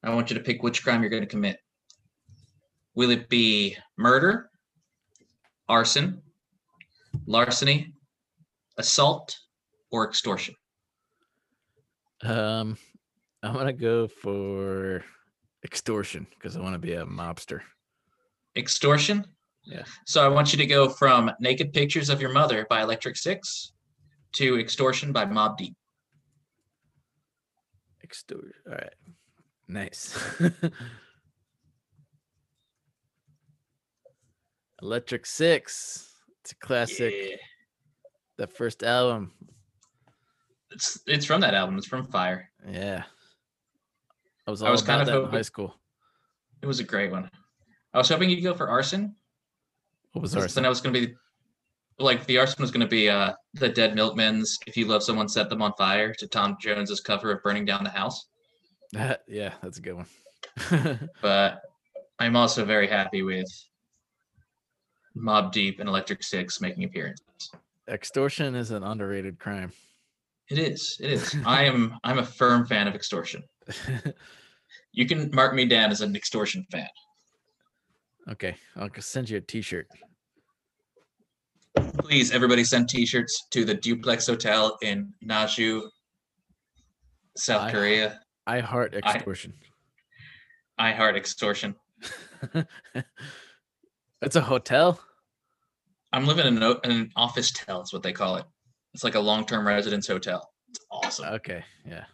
[0.02, 1.58] I want you to pick which crime you're going to commit.
[2.94, 4.50] Will it be murder,
[5.68, 6.22] arson,
[7.26, 7.92] larceny,
[8.78, 9.36] assault,
[9.90, 10.54] or extortion?
[12.22, 12.76] Um,
[13.42, 15.04] I'm gonna go for
[15.64, 17.60] extortion because I want to be a mobster.
[18.56, 19.26] Extortion?
[19.64, 19.84] Yeah.
[20.06, 23.72] So I want you to go from Naked Pictures of Your Mother by Electric Six
[24.32, 25.74] to Extortion by Mobb Deep.
[28.04, 28.52] Extortion.
[28.68, 28.92] All right.
[29.66, 30.16] Nice.
[34.82, 36.12] Electric Six.
[36.42, 37.14] It's a classic.
[37.16, 37.36] Yeah.
[38.36, 39.32] The first album.
[40.70, 41.78] It's it's from that album.
[41.78, 42.50] It's from Fire.
[42.68, 43.04] Yeah.
[44.46, 45.74] I was I all was kind of hoping- high school.
[46.62, 47.30] It was a great one.
[47.92, 49.14] I was hoping you'd go for arson.
[50.12, 50.54] What was arson?
[50.62, 51.14] Then I was going to be
[51.98, 55.28] like the arson was going to be uh the Dead Milkmen's "If You Love Someone,
[55.28, 58.26] Set Them on Fire" to Tom Jones's cover of "Burning Down the House."
[58.92, 61.08] That, yeah, that's a good one.
[61.22, 61.62] But
[62.18, 63.48] I'm also very happy with
[65.16, 67.50] Mobb Deep and Electric Six making appearances.
[67.88, 69.72] Extortion is an underrated crime.
[70.48, 70.96] It is.
[71.00, 71.36] It is.
[71.46, 71.98] I am.
[72.04, 73.42] I'm a firm fan of extortion.
[74.96, 76.88] You can mark me down as an extortion fan.
[78.28, 79.88] okay, I'll send you a T-shirt.
[81.98, 85.82] Please, everybody, send T-shirts to the Duplex Hotel in Naju,
[87.36, 88.20] South I- Korea.
[88.46, 89.54] I heart extortion.
[90.76, 91.74] I heart extortion.
[94.22, 95.00] it's a hotel.
[96.12, 97.80] I'm living in an, in an office tel.
[97.80, 98.44] Is what they call it.
[98.92, 100.48] It's like a long-term residence hotel.
[100.68, 101.26] It's awesome.
[101.36, 102.04] Okay, yeah.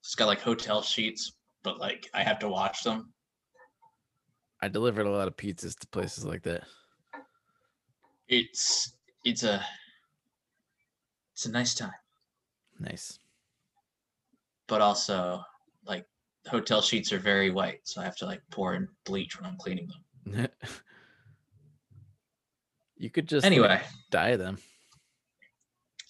[0.00, 1.32] It's got like hotel sheets,
[1.62, 3.12] but like I have to watch them.
[4.62, 6.62] I delivered a lot of pizzas to places like that.
[8.32, 8.94] It's
[9.26, 9.62] it's a
[11.34, 11.92] it's a nice time,
[12.80, 13.18] Nice.
[14.66, 15.42] but also
[15.84, 16.06] like
[16.46, 19.58] hotel sheets are very white, so I have to like pour in bleach when I'm
[19.58, 19.86] cleaning
[20.24, 20.48] them.
[22.96, 24.56] you could just like, Anyway, dye them,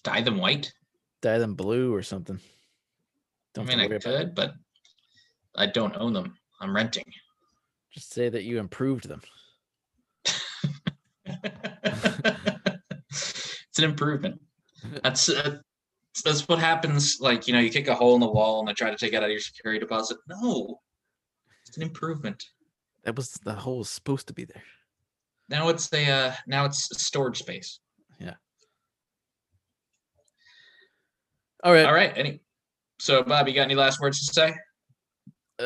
[0.03, 0.71] dye them white.
[1.21, 2.37] dye them blue or something.
[2.37, 2.39] I
[3.53, 4.53] Don't mean, I to worry could, but
[5.55, 6.37] I don't own them.
[6.61, 7.03] I'm renting.
[7.91, 9.21] Just say that you improved them.
[13.73, 14.39] It's an improvement.
[15.01, 15.57] That's uh,
[16.23, 17.17] that's what happens.
[17.19, 19.13] Like you know, you kick a hole in the wall and they try to take
[19.13, 20.17] it out of your security deposit.
[20.27, 20.79] No,
[21.65, 22.45] it's an improvement.
[23.03, 24.61] That was the hole was supposed to be there.
[25.49, 27.79] Now it's a uh, now it's a storage space.
[28.19, 28.35] Yeah.
[31.63, 31.87] All right.
[31.87, 32.13] All right.
[32.15, 32.41] Any.
[32.99, 34.53] So, Bob, you got any last words to say?
[35.59, 35.63] Uh,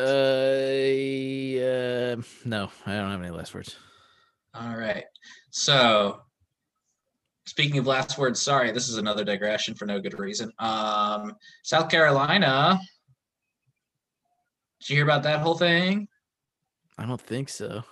[1.61, 3.75] uh, no, I don't have any last words.
[4.53, 5.03] All right.
[5.49, 6.21] So,
[7.47, 10.51] speaking of last words, sorry, this is another digression for no good reason.
[10.59, 11.33] Um,
[11.63, 12.79] South Carolina.
[14.81, 16.07] Did you hear about that whole thing?
[16.97, 17.83] I don't think so.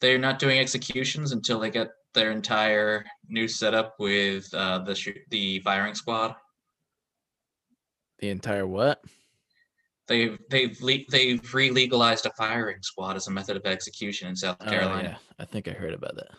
[0.00, 5.18] They're not doing executions until they get their entire new setup with uh, the sh-
[5.30, 6.34] the firing squad.
[8.18, 9.02] The entire what?
[10.08, 14.58] They've they've le- they've re-legalized a firing squad as a method of execution in South
[14.58, 14.76] Carolina.
[14.76, 15.08] Oh, Carolina.
[15.20, 16.30] yeah, I think I heard about that.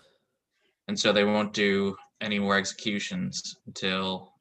[0.87, 4.33] and so they won't do any more executions until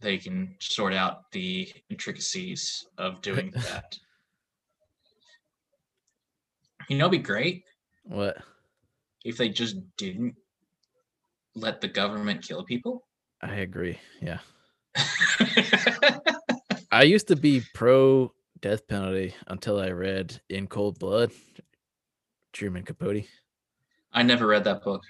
[0.00, 3.96] they can sort out the intricacies of doing that.
[6.88, 7.62] You know, it'd be great
[8.04, 8.38] What?
[9.24, 10.34] if they just didn't
[11.54, 13.04] let the government kill people.
[13.40, 13.98] I agree.
[14.20, 14.38] Yeah.
[16.90, 21.30] I used to be pro death penalty until I read In Cold Blood,
[22.52, 23.24] Truman Capote.
[24.12, 25.02] I never read that book.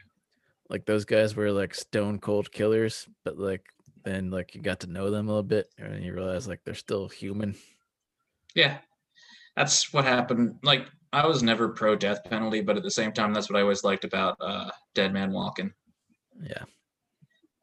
[0.69, 3.63] Like those guys were like stone cold killers, but like
[4.05, 6.75] then like you got to know them a little bit and you realize like they're
[6.75, 7.55] still human.
[8.55, 8.79] Yeah,
[9.57, 10.57] that's what happened.
[10.63, 13.63] Like I was never pro death penalty, but at the same time, that's what I
[13.63, 15.73] always liked about uh, Dead Man Walking.
[16.43, 16.65] Yeah.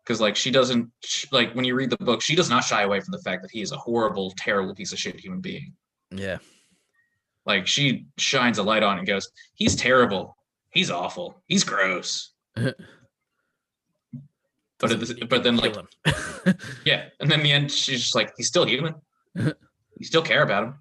[0.04, 0.90] because like she doesn't
[1.32, 3.52] like when you read the book she does not shy away from the fact that
[3.52, 5.74] he is a horrible terrible piece of shit human being
[6.12, 6.38] Yeah.
[7.46, 10.38] like she shines a light on it and goes he's terrible
[10.72, 12.32] he's awful he's gross
[14.80, 15.88] but at the, but then like him.
[16.86, 18.96] yeah and then the end she's just like he's still human.
[19.36, 19.54] You
[20.02, 20.76] still care about him.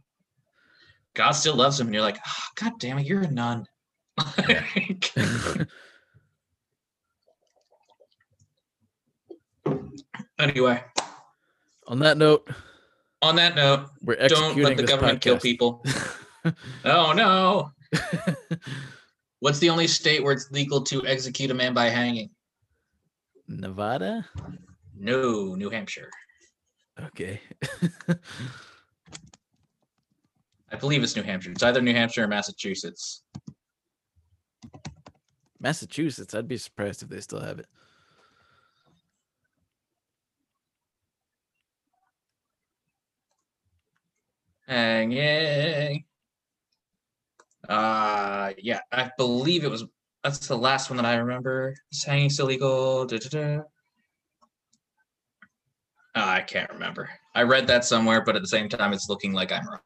[1.14, 1.88] God still loves him.
[1.88, 3.66] And you're like oh, god damn it you're a nun.
[4.38, 5.12] Like,
[10.38, 10.82] anyway.
[11.86, 12.48] On that note,
[13.22, 15.84] on that note we're don't let the government kill people.
[16.84, 17.72] Oh no
[19.40, 22.30] what's the only state where it's legal to execute a man by hanging
[23.46, 24.26] Nevada?
[24.96, 26.10] no new hampshire
[27.00, 27.40] Okay.
[30.72, 33.22] i believe it's new hampshire it's either new hampshire or massachusetts
[35.60, 37.66] Massachusetts, I'd be surprised if they still have it.
[44.68, 46.04] hanging
[47.68, 49.84] uh yeah i believe it was
[50.24, 53.62] that's the last one that i remember is hanging still legal da, da, da.
[56.14, 59.32] Ah, i can't remember i read that somewhere but at the same time it's looking
[59.32, 59.78] like i'm wrong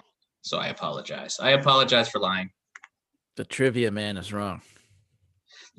[0.42, 2.50] so i apologize i apologize for lying
[3.36, 4.62] The trivia man is wrong.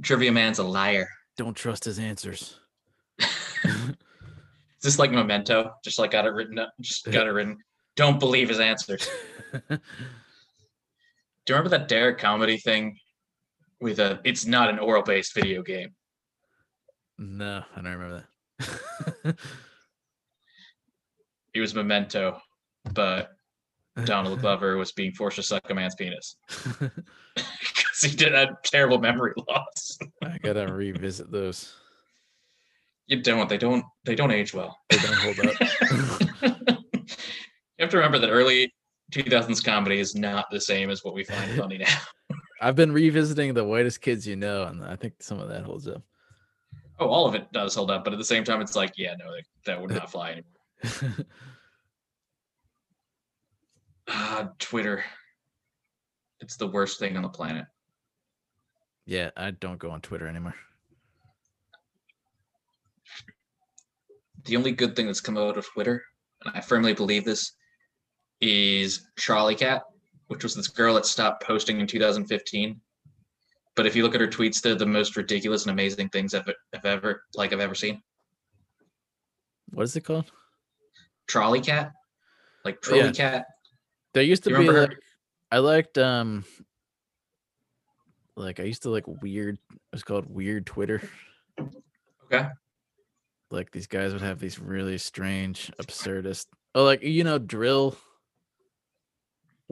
[0.01, 2.59] trivia man's a liar Don't trust his answers.
[4.83, 5.71] Is this like memento?
[5.83, 7.57] Just like got it written up, just got it written.
[7.95, 9.07] Don't believe his answers.
[11.45, 12.97] Do you remember that Derrick comedy thing
[13.81, 15.89] with a it's not an oral based video game?
[17.17, 18.27] no, I don't remember
[18.59, 19.35] that.
[21.53, 22.41] It was memento,
[22.93, 23.29] but
[24.05, 26.35] Donald Glover was being forced to suck a man's penis.
[27.35, 29.97] Because he did a terrible memory loss.
[30.23, 31.73] I gotta revisit those.
[33.07, 34.77] You don't, they don't they don't age well.
[34.89, 35.59] They don't hold up.
[37.01, 38.71] you have to remember that early
[39.11, 41.97] 2000s comedy is not the same as what we find funny now.
[42.61, 45.87] I've been revisiting the whitest kids you know, and I think some of that holds
[45.87, 46.01] up.
[46.99, 49.15] Oh, all of it does hold up, but at the same time, it's like, yeah,
[49.19, 51.25] no, that, that would not fly anymore.
[54.09, 55.03] Ah, Twitter.
[56.41, 57.65] It's the worst thing on the planet.
[59.05, 60.55] yeah, I don't go on Twitter anymore.
[64.45, 66.03] The only good thing that's come out of Twitter,
[66.43, 67.53] and I firmly believe this,
[68.43, 69.83] is Charlie Cat,
[70.27, 72.79] which was this girl that stopped posting in 2015.
[73.75, 76.47] But if you look at her tweets, they're the most ridiculous and amazing things I've,
[76.75, 78.01] I've ever like I've ever seen.
[79.71, 80.31] What is it called?
[81.27, 81.91] Trolley Cat,
[82.65, 83.01] like Oh, yeah.
[83.01, 83.45] Trolley Cat.
[84.13, 84.87] There used to You be remember her?
[84.87, 84.97] like
[85.51, 86.43] I liked um
[88.35, 89.57] like I used to like weird.
[89.71, 91.01] It was called Weird Twitter.
[92.25, 92.47] Okay.
[93.51, 96.47] Like these guys would have these really strange, absurdist.
[96.75, 97.95] Oh, like you know, dril.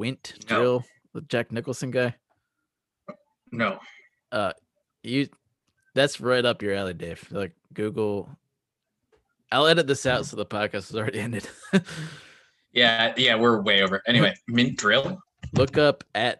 [0.01, 0.59] Wint No.
[0.61, 0.83] dril,
[1.13, 2.15] the Jack Nicholson guy.
[3.51, 3.77] No.
[4.31, 4.53] Uh,
[5.03, 5.27] you.
[5.93, 7.23] That's right up your alley, Dave.
[7.31, 8.29] Like Google.
[9.51, 11.47] I'll edit this out so the podcast is already ended.
[12.73, 14.01] Yeah, yeah, we're way over.
[14.07, 15.19] Anyway, wint dril.
[15.53, 16.39] Look up at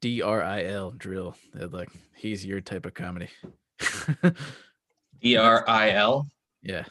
[0.00, 1.34] D R I L dril.
[1.54, 3.28] They're like he's your type of comedy.
[5.22, 6.28] E R I L.
[6.62, 6.84] yeah,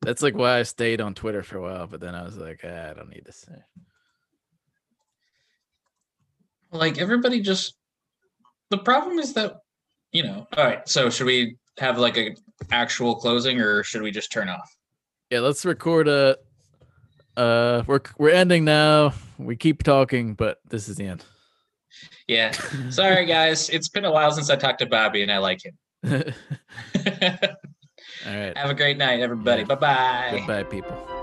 [0.00, 1.86] that's like why I stayed on Twitter for a while.
[1.86, 3.44] But then I was like, ah, I don't need this.
[6.72, 7.74] Like everybody just.
[8.70, 9.58] The problem is that,
[10.12, 10.46] you know.
[10.56, 10.88] All right.
[10.88, 12.34] So should we have like a
[12.70, 14.70] actual closing, or should we just turn off?
[15.30, 16.38] Yeah, let's record a.
[17.36, 19.12] Uh, we're we're ending now.
[19.38, 21.24] We keep talking, but this is the end.
[22.26, 22.50] Yeah.
[22.90, 23.68] Sorry, guys.
[23.68, 25.74] It's been a while since I talked to Bobby, and I like him.
[28.26, 28.56] All right.
[28.56, 29.62] Have a great night, everybody.
[29.62, 29.68] Yeah.
[29.68, 30.34] Bye bye.
[30.38, 31.21] Goodbye, people.